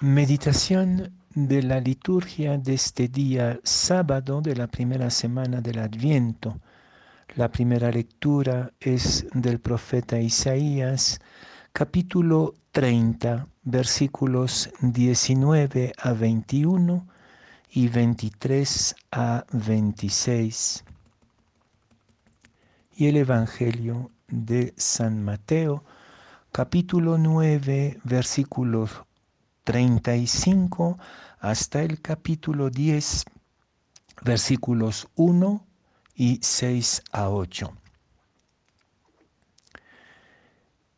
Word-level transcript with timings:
Meditación 0.00 1.14
de 1.34 1.62
la 1.62 1.80
liturgia 1.80 2.58
de 2.58 2.74
este 2.74 3.08
día 3.08 3.58
sábado 3.62 4.42
de 4.42 4.54
la 4.54 4.66
primera 4.66 5.08
semana 5.08 5.62
del 5.62 5.78
Adviento. 5.78 6.60
La 7.34 7.50
primera 7.50 7.90
lectura 7.90 8.70
es 8.78 9.26
del 9.32 9.58
profeta 9.58 10.20
Isaías, 10.20 11.18
capítulo 11.72 12.52
30, 12.72 13.48
versículos 13.62 14.68
19 14.82 15.94
a 15.96 16.12
21 16.12 17.06
y 17.70 17.88
23 17.88 18.96
a 19.12 19.46
26. 19.50 20.84
Y 22.98 23.06
el 23.06 23.16
Evangelio 23.16 24.10
de 24.28 24.74
San 24.76 25.24
Mateo, 25.24 25.84
capítulo 26.52 27.16
9, 27.16 27.98
versículos 28.04 29.05
35 29.66 30.96
hasta 31.40 31.82
el 31.82 32.00
capítulo 32.00 32.70
10, 32.70 33.24
versículos 34.22 35.08
1 35.16 35.66
y 36.14 36.38
6 36.40 37.02
a 37.10 37.28
8. 37.30 37.76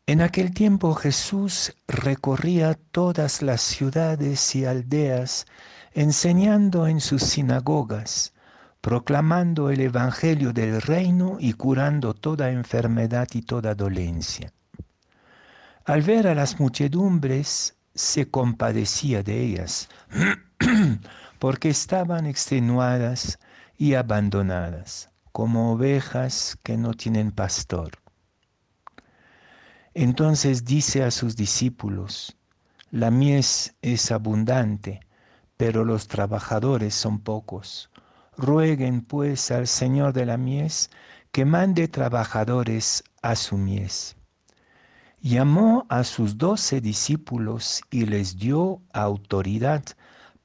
En 0.05 0.21
aquel 0.21 0.53
tiempo 0.53 0.93
Jesús 0.93 1.75
recorría 1.87 2.75
todas 2.91 3.41
las 3.41 3.61
ciudades 3.61 4.55
y 4.55 4.65
aldeas, 4.65 5.47
enseñando 5.93 6.85
en 6.85 7.01
sus 7.01 7.23
sinagogas, 7.23 8.33
proclamando 8.81 9.71
el 9.71 9.81
Evangelio 9.81 10.53
del 10.53 10.79
reino 10.79 11.37
y 11.39 11.53
curando 11.53 12.13
toda 12.13 12.51
enfermedad 12.51 13.27
y 13.33 13.41
toda 13.41 13.73
dolencia. 13.73 14.53
Al 15.85 16.03
ver 16.03 16.27
a 16.27 16.35
las 16.35 16.59
muchedumbres, 16.59 17.78
se 17.95 18.29
compadecía 18.29 19.23
de 19.23 19.41
ellas, 19.41 19.89
porque 21.39 21.69
estaban 21.69 22.25
extenuadas 22.25 23.39
y 23.77 23.95
abandonadas, 23.95 25.09
como 25.31 25.73
ovejas 25.73 26.57
que 26.63 26.77
no 26.77 26.93
tienen 26.93 27.31
pastor. 27.31 27.91
Entonces 29.93 30.65
dice 30.65 31.03
a 31.03 31.11
sus 31.11 31.35
discípulos, 31.35 32.37
la 32.91 33.11
mies 33.11 33.75
es 33.81 34.11
abundante, 34.11 34.99
pero 35.57 35.85
los 35.85 36.07
trabajadores 36.07 36.93
son 36.93 37.19
pocos. 37.19 37.89
Rueguen 38.37 39.01
pues 39.01 39.51
al 39.51 39.67
Señor 39.67 40.13
de 40.13 40.25
la 40.25 40.37
mies 40.37 40.89
que 41.31 41.45
mande 41.45 41.87
trabajadores 41.87 43.03
a 43.21 43.35
su 43.35 43.57
mies 43.57 44.15
llamó 45.21 45.85
a 45.89 46.03
sus 46.03 46.37
doce 46.37 46.79
discípulos 46.79 47.81
y 47.91 48.05
les 48.05 48.37
dio 48.37 48.81
autoridad 48.93 49.83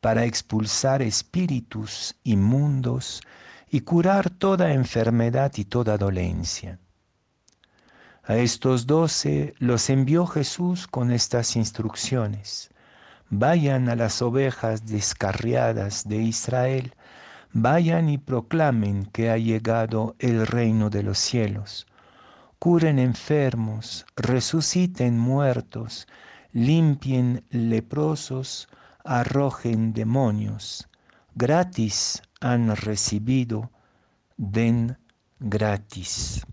para 0.01 0.25
expulsar 0.25 1.01
espíritus 1.01 2.17
inmundos 2.25 3.23
y 3.71 3.81
curar 3.81 4.31
toda 4.31 4.73
enfermedad 4.73 5.53
y 5.57 5.65
toda 5.65 5.97
dolencia. 5.97 6.79
A 8.25 8.37
estos 8.37 8.87
doce 8.87 9.55
los 9.59 9.91
envió 9.91 10.27
Jesús 10.27 10.87
con 10.87 11.13
estas 11.13 11.57
instrucciones. 11.57 12.71
Vayan 13.31 13.89
a 13.89 13.97
las 13.97 14.23
ovejas 14.23 14.87
descarriadas 14.87 16.09
de 16.09 16.17
Israel, 16.17 16.95
vayan 17.53 18.09
y 18.09 18.19
proclamen 18.19 19.07
que 19.07 19.31
ha 19.31 19.37
llegado 19.39 20.17
el 20.19 20.47
reino 20.47 20.91
de 20.91 21.03
los 21.03 21.19
cielos 21.19 21.87
curen 22.59 22.99
enfermos, 22.99 24.07
resuciten 24.17 25.19
muertos, 25.19 26.07
limpien 26.53 27.45
leprosos, 27.51 28.69
arrojen 29.05 29.93
demonios. 29.93 30.89
Gratis 31.35 32.23
han 32.41 32.75
recibido, 32.77 33.71
den 34.37 34.97
gratis. 35.41 36.47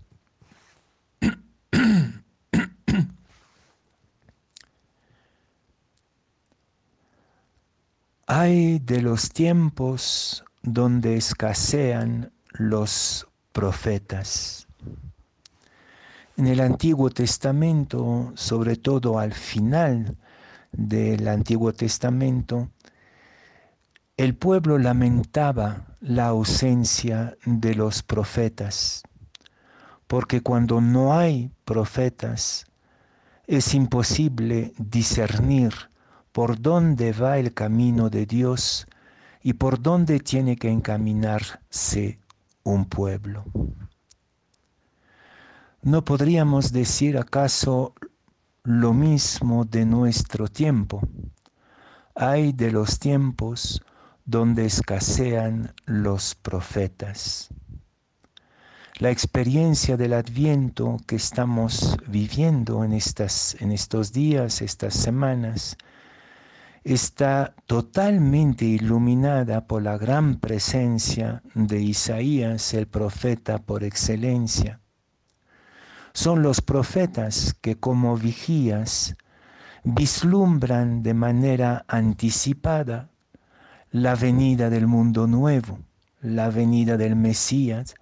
Hay 8.26 8.78
de 8.80 9.02
los 9.02 9.30
tiempos 9.30 10.44
donde 10.62 11.16
escasean 11.16 12.32
los 12.52 13.26
profetas. 13.52 14.66
En 16.38 16.46
el 16.46 16.60
Antiguo 16.60 17.10
Testamento, 17.10 18.32
sobre 18.36 18.76
todo 18.76 19.18
al 19.18 19.34
final 19.34 20.16
del 20.72 21.28
Antiguo 21.28 21.74
Testamento, 21.74 22.70
el 24.16 24.34
pueblo 24.34 24.78
lamentaba 24.78 25.96
la 26.00 26.28
ausencia 26.28 27.36
de 27.44 27.74
los 27.74 28.02
profetas, 28.02 29.02
porque 30.06 30.40
cuando 30.40 30.80
no 30.80 31.14
hay 31.14 31.50
profetas 31.66 32.64
es 33.46 33.74
imposible 33.74 34.72
discernir 34.78 35.74
por 36.32 36.60
dónde 36.60 37.12
va 37.12 37.38
el 37.38 37.52
camino 37.52 38.08
de 38.08 38.24
Dios 38.24 38.86
y 39.42 39.52
por 39.52 39.82
dónde 39.82 40.18
tiene 40.18 40.56
que 40.56 40.70
encaminarse 40.70 42.18
un 42.62 42.86
pueblo. 42.86 43.44
¿No 45.84 46.04
podríamos 46.04 46.70
decir 46.70 47.18
acaso 47.18 47.92
lo 48.62 48.94
mismo 48.94 49.64
de 49.64 49.84
nuestro 49.84 50.46
tiempo? 50.46 51.02
Hay 52.14 52.52
de 52.52 52.70
los 52.70 53.00
tiempos 53.00 53.82
donde 54.24 54.64
escasean 54.64 55.74
los 55.84 56.36
profetas. 56.36 57.48
La 59.00 59.10
experiencia 59.10 59.96
del 59.96 60.12
adviento 60.12 60.98
que 61.04 61.16
estamos 61.16 61.96
viviendo 62.06 62.84
en, 62.84 62.92
estas, 62.92 63.56
en 63.58 63.72
estos 63.72 64.12
días, 64.12 64.62
estas 64.62 64.94
semanas, 64.94 65.76
está 66.84 67.56
totalmente 67.66 68.66
iluminada 68.66 69.66
por 69.66 69.82
la 69.82 69.98
gran 69.98 70.36
presencia 70.36 71.42
de 71.56 71.80
Isaías, 71.80 72.72
el 72.72 72.86
profeta 72.86 73.58
por 73.58 73.82
excelencia 73.82 74.78
son 76.12 76.42
los 76.42 76.60
profetas 76.60 77.54
que 77.60 77.76
como 77.76 78.16
vigías 78.16 79.16
vislumbran 79.84 81.02
de 81.02 81.14
manera 81.14 81.84
anticipada 81.88 83.10
la 83.90 84.14
venida 84.14 84.70
del 84.70 84.86
mundo 84.86 85.26
nuevo, 85.26 85.78
la 86.20 86.50
venida 86.50 86.96
del 86.96 87.16
Mesías, 87.16 87.94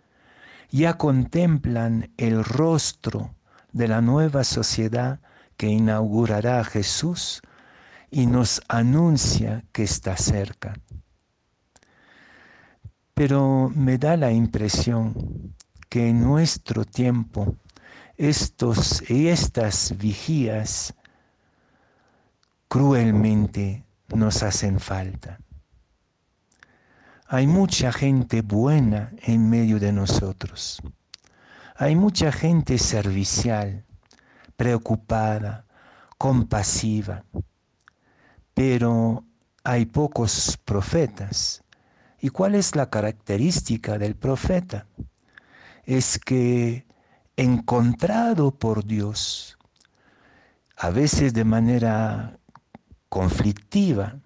ya 0.70 0.97
contemplan 0.97 2.10
el 2.16 2.44
rostro 2.44 3.34
de 3.72 3.88
la 3.88 4.00
nueva 4.00 4.44
sociedad 4.44 5.20
que 5.56 5.69
inaugurará 5.69 6.62
Jesús 6.65 7.43
y 8.10 8.26
nos 8.26 8.62
anuncia 8.69 9.65
que 9.72 9.82
está 9.82 10.16
cerca. 10.16 10.75
Pero 13.15 13.70
me 13.75 13.99
da 13.99 14.16
la 14.16 14.32
impresión 14.32 15.54
que 15.88 16.09
en 16.09 16.20
nuestro 16.20 16.84
tiempo 16.84 17.56
estos 18.20 19.03
y 19.10 19.28
estas 19.28 19.97
vigías 19.97 20.92
cruelmente 22.69 23.86
nos 24.14 24.42
hacen 24.42 24.78
falta. 24.78 25.38
Hay 27.26 27.47
mucha 27.47 27.92
gente 27.92 28.42
buena 28.42 29.10
en 29.22 29.48
medio 29.48 29.81
de 29.81 29.92
nosotros. 29.92 30.82
Hay 31.76 31.97
mucha 31.97 32.31
gente 32.31 32.76
servicial, 32.76 33.86
preocupada, 34.54 35.64
compasiva, 36.19 37.25
pero 38.52 39.25
hay 39.64 39.87
pocos 39.87 40.58
profetas. 40.62 41.64
¿Y 42.20 42.28
cuál 42.28 42.55
es 42.55 42.76
la 42.76 42.90
característica 42.90 43.96
del 43.96 44.14
profeta? 44.14 44.87
Es 45.87 46.19
que 46.19 46.89
encontrado 47.40 48.50
por 48.50 48.84
Dios, 48.84 49.56
a 50.76 50.90
veces 50.90 51.32
de 51.32 51.44
manera 51.44 52.38
conflictiva, 53.08 54.20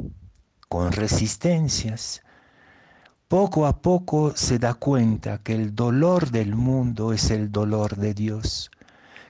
con 0.69 0.91
resistencias, 0.91 2.23
poco 3.29 3.69
a 3.69 3.81
poco 3.81 4.33
se 4.35 4.59
da 4.59 4.75
cuenta 4.75 5.39
que 5.39 5.55
el 5.55 5.77
dolor 5.77 6.33
del 6.33 6.57
mundo 6.57 7.13
es 7.13 7.31
el 7.31 7.53
dolor 7.53 7.95
de 7.95 8.15
Dios, 8.15 8.73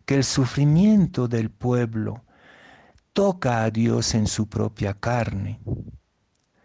que 0.06 0.14
el 0.14 0.24
sufrimiento 0.24 1.28
del 1.28 1.50
pueblo 1.50 2.24
toca 3.12 3.64
a 3.64 3.70
Dios 3.70 4.14
en 4.14 4.26
su 4.26 4.48
propia 4.48 4.94
carne. 4.94 5.60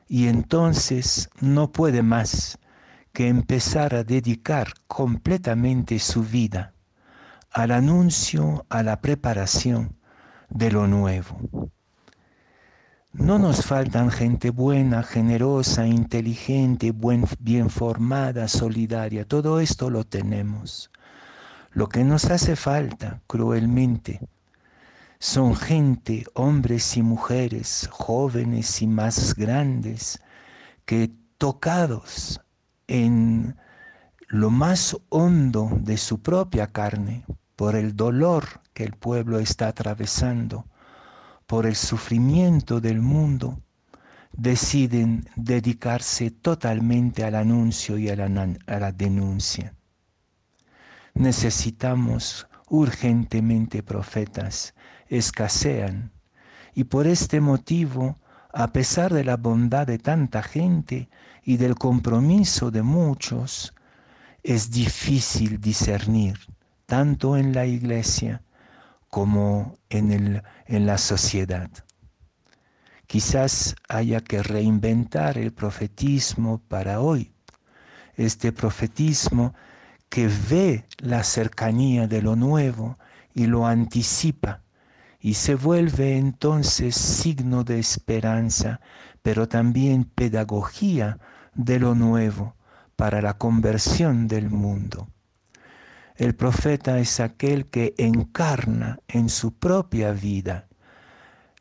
Y 0.08 0.28
entonces 0.28 1.30
no 1.42 1.70
puede 1.74 2.02
más 2.02 2.60
que 3.12 3.28
empezar 3.28 3.94
a 3.94 4.06
dedicar 4.06 4.74
completamente 4.88 6.00
su 6.00 6.24
vida 6.24 6.74
al 7.52 7.72
anuncio, 7.72 8.66
a 8.70 8.84
la 8.84 9.02
preparación 9.02 9.96
de 10.50 10.72
lo 10.72 10.88
nuevo. 10.88 11.72
No 13.12 13.40
nos 13.40 13.66
faltan 13.66 14.12
gente 14.12 14.52
buena, 14.52 15.02
generosa, 15.02 15.88
inteligente, 15.88 16.94
bien 17.40 17.70
formada, 17.70 18.48
solidaria. 18.48 19.26
Todo 19.26 19.60
esto 19.60 19.90
lo 19.90 20.04
tenemos. 20.04 20.92
Lo 21.72 21.90
que 21.90 22.04
nos 22.04 22.26
hace 22.26 22.56
falta, 22.56 23.22
cruelmente, 23.26 24.20
son 25.20 25.56
gente, 25.56 26.26
hombres 26.34 26.98
y 26.98 27.02
mujeres, 27.02 27.90
jóvenes 27.92 28.82
y 28.82 28.88
más 28.88 29.36
grandes, 29.36 30.22
que 30.86 31.12
tocados 31.38 32.40
en 32.88 33.56
lo 34.28 34.50
más 34.50 34.96
hondo 35.10 35.70
de 35.82 35.98
su 35.98 36.22
propia 36.22 36.68
carne, 36.68 37.26
por 37.60 37.76
el 37.76 37.94
dolor 37.94 38.62
que 38.74 38.86
el 38.86 38.94
pueblo 38.94 39.38
está 39.38 39.68
atravesando, 39.68 40.66
por 41.46 41.66
el 41.66 41.76
sufrimiento 41.76 42.80
del 42.80 43.02
mundo, 43.02 43.62
deciden 44.32 45.28
dedicarse 45.36 46.32
totalmente 46.32 47.26
al 47.26 47.36
anuncio 47.36 47.98
y 47.98 48.08
a 48.08 48.16
la, 48.16 48.92
denuncia. 48.94 49.76
Necesitamos 51.14 52.48
urgentemente 52.70 53.84
profetas, 53.84 54.74
escasean, 55.10 56.14
y 56.74 56.86
por 56.86 57.08
este 57.08 57.42
motivo, 57.42 58.20
a 58.54 58.72
pesar 58.72 59.14
de 59.14 59.26
la 59.26 59.36
bondad 59.36 59.86
de 59.86 59.98
tanta 59.98 60.44
gente 60.44 61.10
y 61.44 61.58
del 61.58 61.76
compromiso 61.76 62.72
de 62.72 62.84
muchos, 62.84 63.74
es 64.44 64.72
difícil 64.72 65.60
discernir, 65.60 66.40
tanto 66.90 67.38
en 67.38 67.54
la 67.54 67.68
iglesia 67.68 68.42
como 69.10 69.78
en, 69.92 70.12
el, 70.12 70.42
en 70.66 70.88
la 70.88 70.98
sociedad. 70.98 71.70
Quizás 73.06 73.76
haya 73.88 74.22
que 74.22 74.42
reinventar 74.42 75.38
el 75.38 75.54
profetismo 75.54 76.64
para 76.68 77.00
hoy, 77.00 77.32
este 78.16 78.52
profetismo 78.52 79.54
que 80.10 80.28
ve 80.50 80.86
la 80.98 81.24
cercanía 81.24 82.08
de 82.08 82.24
lo 82.24 82.36
nuevo 82.36 82.98
y 83.36 83.46
lo 83.46 83.68
anticipa 83.68 84.64
y 85.20 85.36
se 85.36 85.54
vuelve 85.54 86.18
entonces 86.18 86.96
signo 86.96 87.64
de 87.64 87.78
esperanza, 87.78 88.82
pero 89.22 89.48
también 89.48 90.06
pedagogía 90.06 91.20
de 91.54 91.78
lo 91.80 91.94
nuevo 91.94 92.56
para 92.96 93.22
la 93.22 93.38
conversión 93.38 94.28
del 94.28 94.50
mundo. 94.50 95.08
El 96.20 96.36
profeta 96.36 97.00
es 97.00 97.22
aquel 97.22 97.68
que 97.68 97.96
encarna 97.98 99.00
en 99.08 99.30
su 99.30 99.54
propia 99.54 100.12
vida 100.12 100.68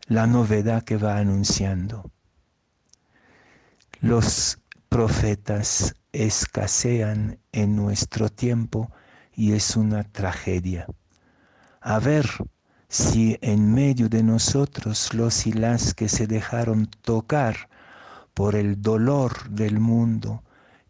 la 0.09 0.27
novedad 0.27 0.83
que 0.83 0.97
va 0.97 1.19
anunciando. 1.19 2.11
Los 4.01 4.59
profetas 4.89 5.95
escasean 6.11 7.39
en 7.53 7.77
nuestro 7.77 8.31
tiempo 8.31 8.91
y 9.33 9.53
es 9.53 9.77
una 9.77 10.03
tragedia. 10.03 10.89
A 11.81 12.01
ver 12.01 12.29
si 12.89 13.39
en 13.41 13.73
medio 13.73 14.09
de 14.09 14.25
nosotros 14.25 15.15
los 15.15 15.47
y 15.47 15.53
las 15.53 15.95
que 15.95 16.09
se 16.09 16.27
dejaron 16.27 16.87
tocar 17.03 17.69
por 18.35 18.57
el 18.57 18.83
dolor 18.83 19.51
del 19.51 19.79
mundo, 19.79 20.43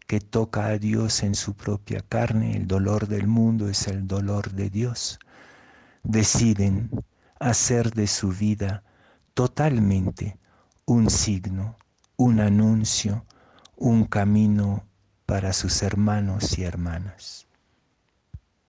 que 0.09 0.19
toca 0.19 0.65
a 0.65 0.79
Dios 0.79 1.21
en 1.21 1.35
su 1.35 1.53
propia 1.53 2.01
carne, 2.01 2.57
el 2.57 2.65
dolor 2.65 3.07
del 3.07 3.27
mundo 3.27 3.69
es 3.69 3.87
el 3.87 4.07
dolor 4.07 4.53
de 4.53 4.71
Dios, 4.71 5.19
deciden 6.01 6.89
hacer 7.39 7.93
de 7.93 8.07
su 8.07 8.29
vida 8.29 8.81
totalmente 9.35 10.39
un 10.85 11.11
signo, 11.11 11.77
un 12.17 12.39
anuncio, 12.39 13.23
un 13.75 14.05
camino 14.05 14.83
para 15.27 15.53
sus 15.53 15.83
hermanos 15.83 16.57
y 16.57 16.63
hermanas. 16.63 17.45